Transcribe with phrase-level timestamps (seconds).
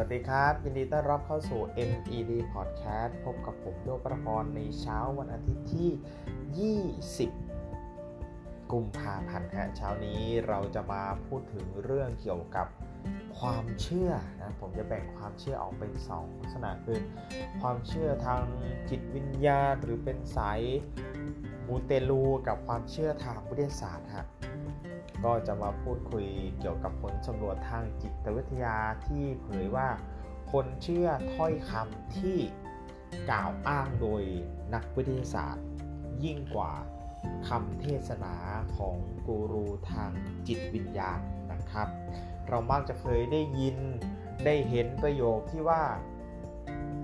[0.00, 6.80] วัสดีครับ ยินดีต้อนรับเข้าสู่ MED Podcast พบกับผมโยกประพรในเช้าวันอาทิตย์ที่
[7.24, 12.66] 20 กุมภาพันธ์ฮะเช้านี้เราจะมาพูดถึงเรื่องเกี่ยวกับ
[13.38, 14.10] ความเชื่อ
[14.40, 17.00] นะผมจะแบ่งความเชื่อออกเป็น 2 ลักษณะคือ
[17.60, 18.42] ความเชื่อทาง
[18.90, 20.60] จิตวิญญาณหรือเป็นสาย
[21.66, 24.26] มูเตลูกับความเชื่อทางวิทยาศาสตร์ฮะ
[25.24, 26.26] ก็จะมาพูดคุย
[26.60, 29.88] เกี่ยวกับผลสำรวจทางจิตวิทยาที่เผยว่า
[30.52, 32.38] คนเชื่อถ้อยคำที่
[33.30, 34.22] กล่าวอ้างโดย
[34.74, 35.66] นักวิทยาศาสตร์
[36.24, 36.72] ยิ่งกว่า
[37.48, 38.34] คำเทศนา
[38.76, 40.10] ของกูรูทาง
[40.48, 41.20] จิตวิญญาณ
[41.52, 41.88] นะครับ
[42.48, 43.76] เรามักจะเคยได้ยิน
[44.44, 45.82] ได้เห็นประโยคที่ว่า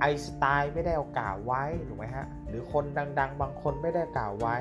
[0.00, 2.84] ไอสไตน์ไม่ได้เอากล่าวไว้ถูกไหมฮะหรือคน
[3.18, 4.56] ดัง ๆ บางคนไม่ได้กล่าวไว้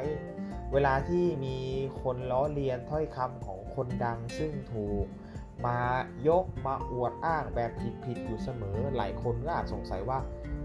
[0.73, 1.57] เวลาที่มี
[2.01, 5.05] คนล้อเลียนถ้อยคำของคนดังซึ่งถูก
[5.65, 5.79] มา
[6.27, 7.71] ยกมาอวดอ้างแบบ
[8.03, 10.19] ผิดๆอยู่เสมอ หลายคนก็อาจสงสัยว่า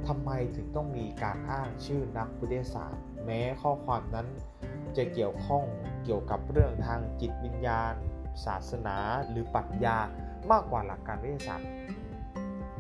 [0.07, 4.29] ทำไมถึงต้องมีการอ้างชื่อนักวิทยาศาสตร์ แม้ข้อความนั้น
[4.97, 5.65] จะเกี่ยวข้อง
[6.05, 7.95] เกี่ยวกับเรื่องทางจิตวิญญาณ
[8.45, 8.97] ศาสนา
[9.29, 9.99] หรือปรัชญา
[10.51, 11.69] มากกว่าหลักการวิทยาศาสตร์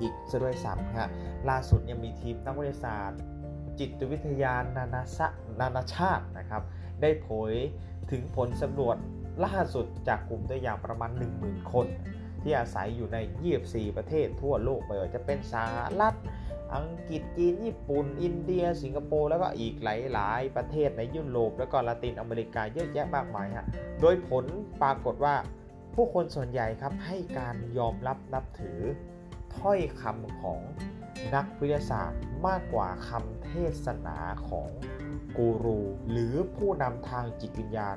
[0.00, 1.10] อีกซะด้วยซ้ำฮะ
[1.48, 3.20] ล่าสุดยังมีทีมนักวิทยาศาสตร์
[3.78, 5.28] จิตวิทยานานาชา
[5.60, 6.62] นานาชาตินะครับ
[7.02, 7.54] ได้เผย
[8.10, 8.96] ถึงผลสำรวจ
[9.44, 11.10] ล่าสุดจากกลุ่มตัวอย่างประมาณ
[11.40, 11.86] 10,000 คน
[12.42, 13.18] ที่อาศัยอยู่ใน
[13.58, 16.16] 24 ประเทศทั่วโลกไม่ว่าจะเป็นสหรัฐ
[16.74, 19.88] อังกฤษจีนญี่ปุ่น อินเดีย สิงคโปร์แล้วก็อีกห
[20.18, 23.66] ลาย ๆ ประเทศในยุโรปแล้วก็ละตินอเมริกาเยอะแยะมากมายฮะ
[24.00, 24.44] โดยผล
[24.82, 25.34] ปรากฏว่า
[25.94, 28.80] ผู้คนส่วนใหญ่ครับให้การยอมรับนับถือ
[29.58, 30.60] ถ้อยคำของ
[31.34, 33.52] นักวิทยาศาสตร์มากกว่าคำเท
[33.84, 34.68] ศนาของ
[35.36, 37.96] กูรูหรือผู้นำทางจิตวิญญาณ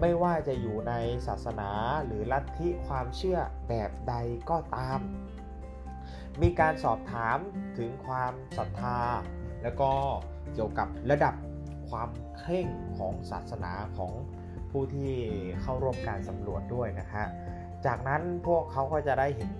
[0.00, 0.92] ไม่ว่าจะอยู่ใน
[1.26, 1.70] ศาสนา
[2.04, 4.14] หรือลัทธิความเชื่อแบบใด
[4.50, 5.00] ก็ตาม
[6.42, 7.38] มีการสอบถาม
[7.78, 9.00] ถึงความศรัทธา
[9.62, 9.92] แล้วก็
[10.54, 11.34] เกี่ยวกับระดับ
[11.90, 12.08] ความ
[12.38, 12.68] เคร่ง
[12.98, 14.12] ของศาสนาของ
[14.70, 15.12] ผู้ที่
[15.60, 17.26] เข้าร่วมการสำรวจด้วยนะฮะ
[17.86, 19.50] จากนั้นพวกเขาก็จะได้เห็น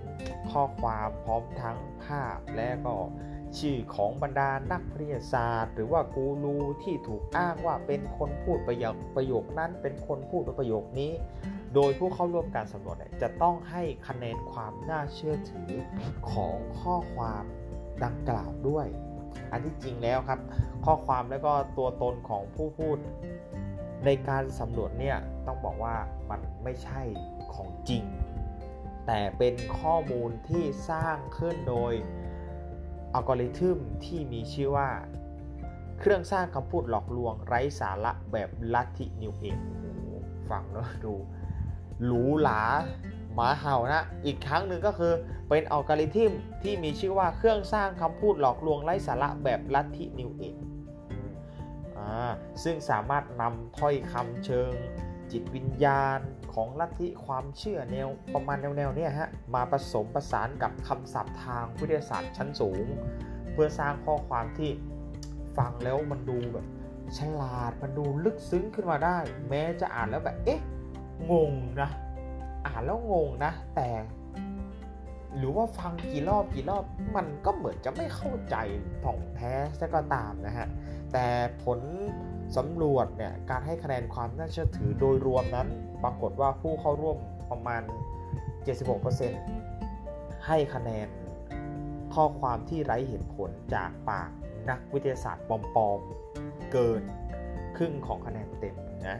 [0.51, 2.95] ข้อความพร้อมทั้งภาพและก็
[3.59, 11.11] ชื่อของบรรดานักวิทยาศาสตร์ หรือว่ากูรูที่ถูกอ้างว่าเป็นคนพูดประโยคประโยคนั้นเป็นคนพูดประโยคนี้
[11.75, 15.71] โดยผู้เข้าร่วมการสำรวจจะต้องให้คะแนนความน่าเชื่อถือ
[16.31, 17.43] ของข้อความ
[18.03, 18.87] ดังกล่าวด้วย
[19.51, 20.39] อันที่จริงแล้วครับ
[20.85, 22.97] ข้อความและก็ตัวตนของผู้พูด
[24.05, 25.95] ในการสำรวจเนี่ยต้องบอกว่า
[26.29, 27.01] มันไม่ใช่
[27.53, 28.03] ของจริง
[29.07, 31.93] แต่เป็นข้อมูลที่สร้างขึ้นโดย
[33.13, 34.89] อัลกอริทึมที่มีชื่อว่า
[35.99, 39.59] เครื่องสร้างคำพูดหลอกลวงไร้สาระแบบลัทธินิวเอจ
[40.49, 41.13] ฟังแล้วดู
[42.05, 42.61] หรูหรา
[43.33, 45.13] หมาเห่านะ อีกครั้งหนึ่งก็คือ
[45.49, 46.31] เป็นอัลกอริทึม
[46.63, 50.55] ที่มีชื่อว่าเครื่องสร้างคำพูดหลอกลวงไร้สาระแบบลัทธินิวเอจ
[52.63, 54.71] ซึ่งสามารถนำถ้อยคำเชิง
[55.31, 56.19] จิตวิญญาณ
[56.53, 62.85] ของลัทธิความเชื่อแนวประมาณแนวๆนี้ฮะมาผสมประสานกับคำศัพท์ทางวิทยาศาสตร์ชั้นสูง
[63.51, 64.71] เพื่อสร้างข้อความที่
[65.57, 66.65] ฟังแล้วมันดูแบบ
[67.17, 69.17] ฉลาดมันดูลึกซึ้งขึ้นมาได้
[69.49, 70.61] แม้จะอ่านแล้วแบบเอ๊ะ
[71.31, 71.89] งงนะ
[72.65, 73.89] อ่านแล้วงงนะ แต่
[75.37, 76.83] หรือว่าฟังกี่รอบกี่รอบ
[77.15, 78.55] มันก็เหมือนจะไม่เข้าใจ
[79.03, 80.67] ถ่องแท้ซะก็ตามนะฮะ
[81.13, 81.25] แต่
[81.63, 81.79] ผล
[82.57, 85.67] สำรวจเนี่ยการให้คะแนนความน่าเชื่อถือโดยรวมนั้น
[86.03, 87.17] ปรากฏว่าผู้เข้าร่วม
[87.51, 87.81] ประมาณ
[89.69, 91.07] 76%ให้คะแนน
[92.13, 94.29] ข้อความที่ไร้เหตุผลจากปาก
[94.69, 97.01] นักวิทยาศาสตร์ปลอมๆ เกิน
[97.77, 98.75] ครึ่งของคะแนนเต็ม
[99.09, 99.19] นะ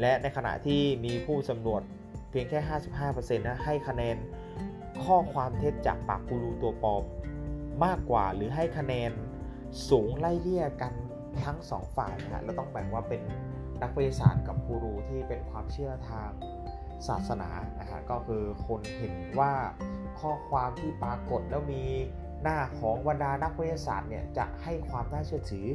[0.00, 1.82] และในขณะที่มีผู้สำรวจ
[2.30, 2.60] เพียงแค่
[3.04, 4.16] 55%นะให้คะแนน
[5.04, 7.02] ข้อความเท็จจากปากกูรูตัวปลอม
[7.84, 9.10] มากกว่าหรือให้คะแนน
[9.90, 10.92] สูงไล่เลี่ยกัน
[11.44, 13.20] ทั้งสองฝ่ายนะฮะเราต้องแบ่งว่าเป็น
[13.82, 16.30] นักวิทยาศาสตร์กับกูรูที่เป็นความเชื่อทาง
[17.08, 19.52] ศาสนานะฮะก็คือคนเห็นว่า
[20.20, 21.84] ข้อความที่ปรากฏแล้วมี
[22.42, 25.66] หน้าของบรรดานักวิทยาศาสตร์เนี่ยจะให้ความน่าเชื่อถือ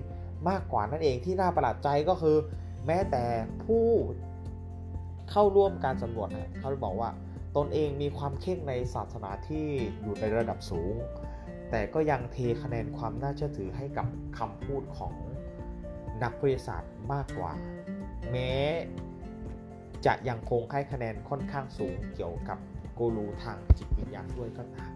[0.50, 2.38] มากกว่านั่นเองที่น่าประหลาดใจก็คือ
[2.86, 3.24] แม้แต่
[3.64, 3.86] ผู้
[5.32, 7.10] เข้าร่วมการสำรวจนะเขาบอกว่า
[7.58, 9.66] ตนเองมีความเข่งในศาสนาที่
[10.02, 10.94] อยู่ในระดับสูง
[11.72, 15.14] แต่ก็ยังเทคะแนนความน่าเชื่อถือให้กับคำพูดของ
[16.24, 17.52] นักวิทยาศาสตร์มากกว่า
[18.32, 18.54] แม้
[20.06, 22.58] จะยังคงให้คะแนนค่อนข้างสูงเกี่ยวกับ
[22.98, 24.92] กูรูทางจิตวิญญาณด้วยก็ตาม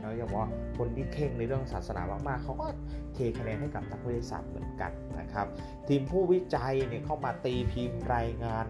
[0.00, 2.66] แล้วอย่างว่าคนที่เข่งในเรื่องศาสนามากๆเขาก็
[3.14, 5.46] เทคะแนนให้กับนักวิทยาศาสตร์เหมือนกันนะครับ
[5.88, 8.66] ทีมผู้วิจัยเนี่ยเข้ามาตีพิมพ์รายงาน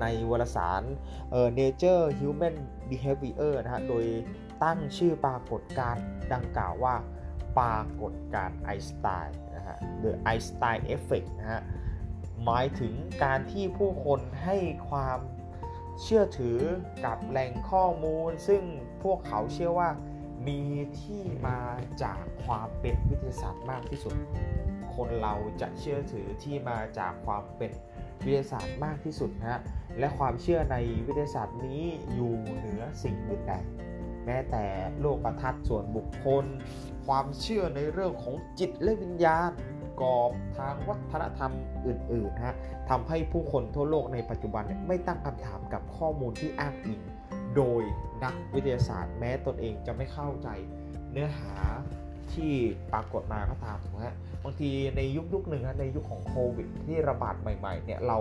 [0.00, 0.82] ในวารสาร
[1.30, 2.56] เอ่อ Nature Human
[2.90, 4.04] Behavior นะฮะ โดย
[4.64, 6.94] ตั้งชื่อปรากฏการณ์ดังกล่าวว่า
[7.58, 11.62] ปรากฏการณ์ไอน์สไตน์นะฮะ The Einstein Effect นะฮะ
[12.44, 12.94] หมายถึง
[13.24, 14.56] การที่ผู้คนให้
[14.88, 15.18] ความ
[16.02, 16.58] เชื่อถือ
[17.04, 18.62] กับแหล่งข้อมูล ซึ่ง
[19.02, 19.90] พวกเขาเชื่อว่า
[20.48, 20.60] มี
[21.00, 21.60] ที่มา
[22.02, 24.14] จากความเป็นวิทยาศาสตร์มากที่สุด
[24.94, 27.70] คนเราจะเชื่อถือที่มาจากความเป็น
[28.24, 29.60] วิทยาศาสตร์มากที่สุดนะฮะ
[29.98, 30.76] และความเชื่อใน
[31.06, 31.82] วิทยาศาสตร์นี้
[32.14, 33.54] อยู่เหนือสิ่งอื่นใด
[34.24, 34.64] แม้แต่
[35.00, 36.44] โลกทัศน์ส่วนบุคคล
[37.06, 39.50] ความเชื่อในเรื่องของจิตและวิญญาณ
[40.00, 41.52] กรอบทางวัฒนธรรม
[41.86, 42.56] อื่นๆฮะ
[42.90, 47.00] ทำให้ผู้คนทั่วโลกในปัจจุบันไม่ตั้งคำถามกับข้อมูลที่อ้างอิง
[47.56, 47.82] โดย
[48.24, 50.48] นักวิทยาศาสตร์ แม้ตนเองจะไม่เข้าใจ
[51.12, 51.54] เนื้อหา
[52.32, 52.52] ที่
[52.92, 58.18] ปรากฏมาก็ตามถูกไหมฮะบางทีในยุคยุคหนึ่งในยุคของโควิดที่ระบาดใหม่ๆเนี่ยเรา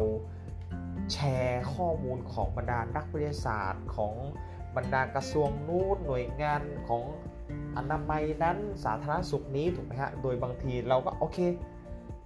[1.13, 4.13] แชร์ข้อมูลของบรรดานักวิทยาศาสตร์ของ
[4.77, 7.03] บรรดากระทรวงนู้นหน่วยงานของ
[7.77, 11.39] อนามัยนั้นสาธารณสุขนี้ถูกไหมฮะ โดยบางทีเราก็โอเค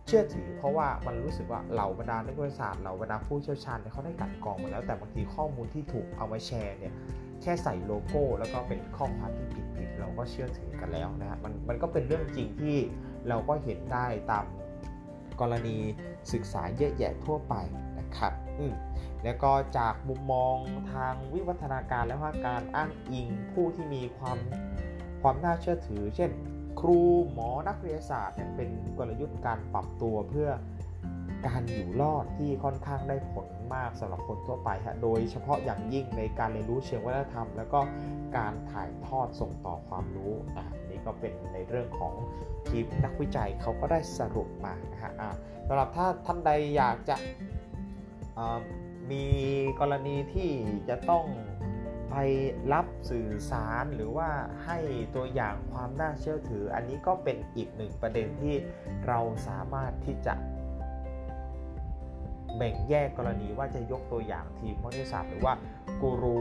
[0.08, 6.94] เชื่อถือเพราะว่ามันรู้สึกว่าเหล่าบรรดานักวิทยาศาสตร์เหล่าบรรดาผู้เชี่ยวชาญเนี่ยเขาได้กัดกรองมาแล้วแต่บางทีข้อมูลที่ถูกเอามาแชร์เนี่ย
[7.42, 12.78] แค่ใส่โลโก้ แล้วก็เป็นข้อความที่ผิดๆเราก็เชื่อถือกันแล้วนะฮะมันมันก็เป็นเรื่องจริงที่
[13.30, 14.46] เราก็เห็นได้ตาม
[15.42, 15.78] กรณี
[16.34, 17.56] ศึกษาเยอะแยะทั่วไป
[18.00, 18.74] นะครับอืม
[19.24, 20.56] แล้วก็จากมุมมอง
[20.94, 24.38] ทางวิวัฒนาการและว่าการอ้างอิงผู้ที่มีความ
[25.22, 26.32] ความน่าเชื่อถือ เช่น
[26.80, 27.00] ครู
[27.32, 30.50] หมอนักวิทยาศาสตร์เนี่ยเป็นกลยุทธ์การปรับตัวเพื่อ
[31.48, 37.80] การอยู่รอดที่ค่อนข้างได้ผลมากสำหรับคนทั่วไปฮะโดยเฉพาะอย่างยิ่งในการเรียนรู้เชิงวัฒนธรรม แล้วก็
[38.38, 42.14] การถ่ายทอดส่งต่อความรู้อะนี่ก็เป็นในเรื่องของ
[42.68, 45.32] ทีมนักวิจัยเขาก็ได้สรุปมานะฮะอะ
[45.68, 47.16] สำหรับถ้าท่านใดอยากจะ
[49.12, 49.26] มี
[49.80, 50.52] กรณีที่
[50.90, 51.26] จะต้อง
[52.10, 52.16] ไป
[52.74, 54.30] รับสื่อสารหรือว่า
[54.66, 54.78] ให้
[55.16, 58.56] ตัวอย่างความน่าเชื่อถือ อันนี้ก็เป็นอีกหนึ่งประเด็นที่
[59.08, 60.34] เราสามารถที่จะ
[62.58, 65.54] แบ่งแยกกรณีว่าจะยกตัวอย่างทีมวิทยาศาสตร์หรือว่า
[66.02, 66.40] กูรู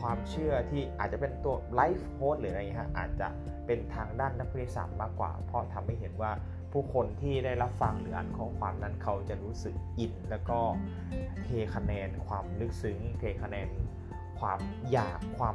[0.00, 3.28] ความเชื่อที่อาจจะเป็นตัวไลฟ์โค้ดหรืออะไรฮะอาจจะ
[3.66, 6.32] เป็นทางด้านนักวิทยาศาสตร์มากกว่า เพราะทำให้เห็นว่า
[6.76, 10.58] ผู้คนที่ได้รับฟังหรืออ่านข้อความนั้นเขาจะรู้สึกอิน แล้วก็
[11.44, 13.68] เทคะแนนความลึกซึ้ง เทคะแนน
[14.40, 14.58] ความ
[14.90, 15.54] อยากความ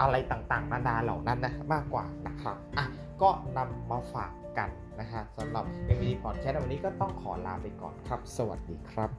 [0.00, 2.86] อะไรต่างๆ นานาเหล่านั้นนะมากกว่านะครับอะ
[3.22, 4.70] ก็นำมาฝากกัน
[5.00, 5.64] นะฮะสำหรับ
[5.96, 9.10] MVD Podcast วันนี้ก็ต้องขอลาไปก่อนครับ สวัสดีครับ